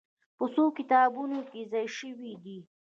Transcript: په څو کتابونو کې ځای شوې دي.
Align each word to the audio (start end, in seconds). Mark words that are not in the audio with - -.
په 0.37 0.45
څو 0.53 0.63
کتابونو 0.77 1.39
کې 1.49 1.61
ځای 1.71 1.87
شوې 1.97 2.33
دي. 2.43 2.59